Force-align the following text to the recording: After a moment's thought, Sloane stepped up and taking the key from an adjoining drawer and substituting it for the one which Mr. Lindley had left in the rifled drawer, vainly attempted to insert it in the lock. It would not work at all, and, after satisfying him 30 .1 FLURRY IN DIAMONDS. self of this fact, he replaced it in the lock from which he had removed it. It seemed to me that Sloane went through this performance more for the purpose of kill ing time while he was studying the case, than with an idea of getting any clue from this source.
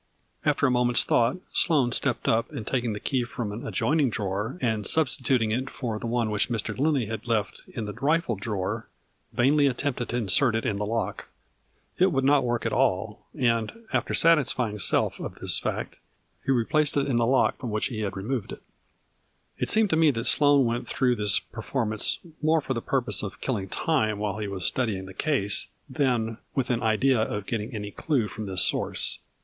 After 0.43 0.65
a 0.65 0.71
moment's 0.71 1.03
thought, 1.03 1.37
Sloane 1.53 1.91
stepped 1.91 2.27
up 2.27 2.51
and 2.51 2.65
taking 2.65 2.93
the 2.93 2.99
key 2.99 3.23
from 3.23 3.51
an 3.51 3.67
adjoining 3.67 4.09
drawer 4.09 4.57
and 4.59 4.83
substituting 4.87 5.51
it 5.51 5.69
for 5.69 5.99
the 5.99 6.07
one 6.07 6.31
which 6.31 6.49
Mr. 6.49 6.75
Lindley 6.75 7.05
had 7.05 7.27
left 7.27 7.61
in 7.67 7.85
the 7.85 7.93
rifled 7.93 8.39
drawer, 8.39 8.87
vainly 9.31 9.67
attempted 9.67 10.09
to 10.09 10.17
insert 10.17 10.55
it 10.55 10.65
in 10.65 10.77
the 10.77 10.87
lock. 10.87 11.27
It 11.99 12.11
would 12.11 12.23
not 12.23 12.43
work 12.43 12.65
at 12.65 12.73
all, 12.73 13.27
and, 13.37 13.71
after 13.93 14.15
satisfying 14.15 14.71
him 14.73 14.79
30 14.79 14.85
.1 14.85 14.87
FLURRY 14.87 14.97
IN 14.97 15.03
DIAMONDS. 15.13 15.17
self 15.17 15.19
of 15.19 15.35
this 15.39 15.59
fact, 15.59 15.99
he 16.47 16.51
replaced 16.51 16.97
it 16.97 17.05
in 17.07 17.17
the 17.17 17.27
lock 17.27 17.57
from 17.59 17.69
which 17.69 17.85
he 17.89 17.99
had 17.99 18.17
removed 18.17 18.51
it. 18.51 18.63
It 19.59 19.69
seemed 19.69 19.91
to 19.91 19.95
me 19.95 20.09
that 20.09 20.23
Sloane 20.25 20.65
went 20.65 20.87
through 20.87 21.15
this 21.17 21.37
performance 21.37 22.17
more 22.41 22.59
for 22.59 22.73
the 22.73 22.81
purpose 22.81 23.21
of 23.21 23.39
kill 23.39 23.57
ing 23.57 23.67
time 23.69 24.17
while 24.17 24.39
he 24.39 24.47
was 24.47 24.65
studying 24.65 25.05
the 25.05 25.13
case, 25.13 25.67
than 25.87 26.39
with 26.55 26.71
an 26.71 26.81
idea 26.81 27.21
of 27.21 27.45
getting 27.45 27.75
any 27.75 27.91
clue 27.91 28.27
from 28.27 28.47
this 28.47 28.63
source. 28.63 29.19